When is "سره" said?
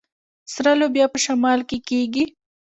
0.53-0.71